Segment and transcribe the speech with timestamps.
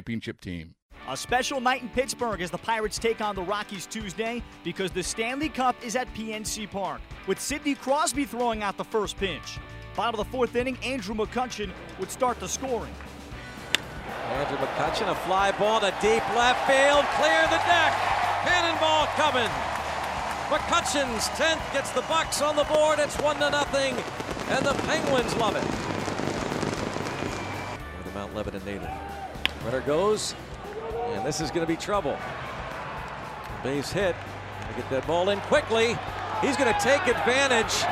[0.00, 0.74] championship team.
[1.08, 5.02] A special night in Pittsburgh as the Pirates take on the Rockies Tuesday because the
[5.02, 9.58] Stanley Cup is at PNC Park, with Sidney Crosby throwing out the first pitch.
[9.94, 12.94] Bottom of the fourth inning, Andrew McCutchen would start the scoring.
[14.30, 17.92] Andrew McCutchen, a fly ball to deep left field, clear the deck,
[18.44, 19.50] cannonball coming.
[20.48, 22.98] McCutchen's 10th gets the Bucs on the board.
[23.00, 23.96] It's one to nothing,
[24.48, 25.64] and the Penguins love it.
[28.06, 28.90] The Mount Lebanon native.
[29.64, 30.34] Runner goes,
[31.12, 32.16] and this is going to be trouble.
[33.62, 34.16] Base hit.
[34.68, 35.96] To get that ball in quickly.
[36.40, 37.84] He's going to take advantage.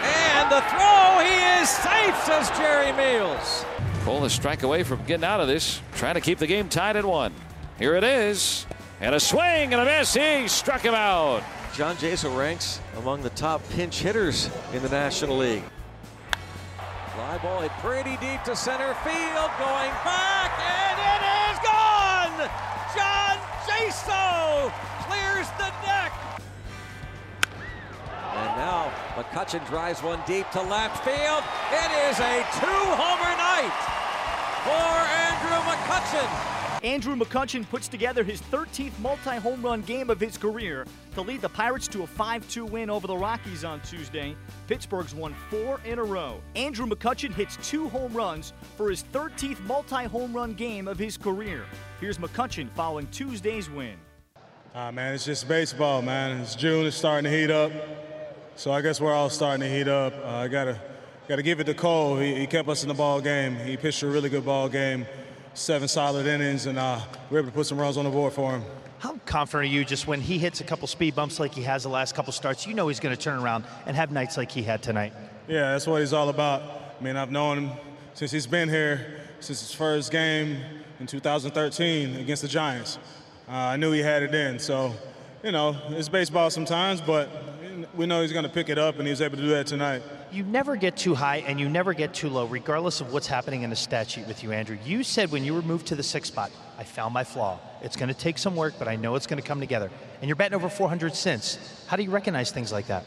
[0.00, 3.64] And the throw, he is safe, says Jerry Meals.
[4.04, 6.96] Pull the strike away from getting out of this, trying to keep the game tied
[6.96, 7.34] at one.
[7.78, 8.66] Here it is.
[9.00, 10.14] And a swing and a miss.
[10.14, 11.42] He struck him out.
[11.74, 15.64] John Jaso ranks among the top pinch hitters in the National League.
[17.42, 22.36] Ball hit pretty deep to center field, going back, and it is gone!
[22.92, 24.68] John Jaso
[25.08, 26.12] clears the deck.
[28.36, 31.42] And now McCutchen drives one deep to left field.
[31.72, 33.72] It is a two-homer night
[34.68, 34.92] for
[35.24, 36.59] Andrew McCutchen.
[36.82, 41.42] Andrew McCutchen puts together his 13th multi home run game of his career to lead
[41.42, 44.34] the Pirates to a 5 2 win over the Rockies on Tuesday.
[44.66, 46.40] Pittsburgh's won four in a row.
[46.56, 51.18] Andrew McCutchen hits two home runs for his 13th multi home run game of his
[51.18, 51.64] career.
[52.00, 53.96] Here's McCutchen following Tuesday's win.
[54.74, 56.40] Ah, man, it's just baseball, man.
[56.40, 57.72] It's June, it's starting to heat up.
[58.56, 60.14] So I guess we're all starting to heat up.
[60.24, 60.80] Uh, I gotta,
[61.28, 62.16] gotta give it to Cole.
[62.16, 63.56] He, he kept us in the ball game.
[63.56, 65.06] He pitched a really good ball game
[65.54, 67.00] seven solid innings, and uh,
[67.30, 68.62] we are able to put some runs on the board for him.
[68.98, 71.82] How confident are you just when he hits a couple speed bumps like he has
[71.84, 72.66] the last couple starts?
[72.66, 75.12] You know he's going to turn around and have nights like he had tonight.
[75.48, 76.62] Yeah, that's what he's all about.
[77.00, 77.70] I mean, I've known him
[78.12, 80.58] since he's been here, since his first game
[80.98, 82.98] in 2013 against the Giants.
[83.48, 84.58] Uh, I knew he had it in.
[84.58, 84.92] So,
[85.42, 87.28] you know, it's baseball sometimes, but
[87.94, 90.02] we know he's going to pick it up, and he's able to do that tonight
[90.32, 93.62] you never get too high and you never get too low, regardless of what's happening
[93.62, 94.78] in the stat sheet with you, Andrew.
[94.84, 97.58] You said when you were moved to the sixth spot, I found my flaw.
[97.82, 99.90] It's going to take some work, but I know it's going to come together.
[100.20, 101.84] And you're batting over 400 since.
[101.86, 103.04] How do you recognize things like that?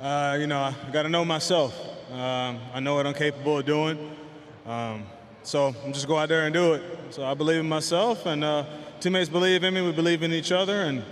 [0.00, 1.76] Uh, you know, I got to know myself.
[2.12, 4.16] Um, I know what I'm capable of doing.
[4.64, 5.04] Um,
[5.42, 6.82] so I'm just go out there and do it.
[7.10, 8.64] So I believe in myself, and uh,
[9.00, 9.82] teammates believe in me.
[9.82, 11.02] We believe in each other, and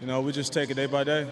[0.00, 1.28] you know, we just take it day by day.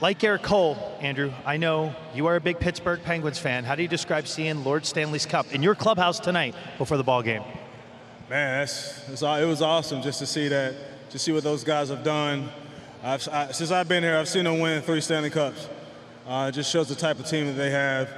[0.00, 3.64] Like Gerrit Cole, Andrew, I know you are a big Pittsburgh Penguins fan.
[3.64, 7.22] How do you describe seeing Lord Stanley's Cup in your clubhouse tonight before the ball
[7.22, 7.42] game?
[8.30, 10.74] Man, that's, that's it was awesome just to see that,
[11.10, 12.48] to see what those guys have done.
[13.02, 15.68] I've, I, since I've been here, I've seen them win three Stanley Cups.
[16.26, 18.08] Uh, it just shows the type of team that they have.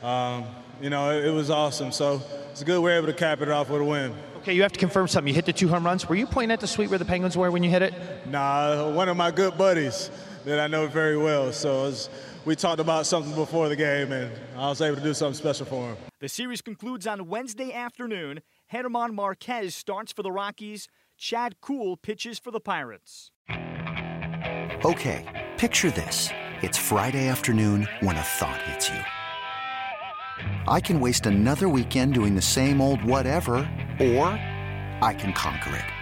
[0.00, 0.44] Um,
[0.80, 1.90] you know, it, it was awesome.
[1.90, 4.14] So it's a good we're able to cap it off with a win.
[4.36, 5.28] Okay, you have to confirm something.
[5.28, 6.08] You hit the two home runs.
[6.08, 7.94] Were you pointing at the suite where the Penguins were when you hit it?
[8.28, 10.08] Nah, one of my good buddies
[10.44, 11.52] that I know very well.
[11.52, 12.08] So was,
[12.44, 15.66] we talked about something before the game, and I was able to do something special
[15.66, 15.96] for him.
[16.20, 18.40] The series concludes on Wednesday afternoon.
[18.70, 20.88] German Marquez starts for the Rockies.
[21.16, 23.30] Chad Kuhl pitches for the Pirates.
[24.84, 26.30] Okay, picture this.
[26.62, 29.00] It's Friday afternoon when a thought hits you.
[30.66, 33.54] I can waste another weekend doing the same old whatever,
[34.00, 34.26] or
[35.00, 36.01] I can conquer it.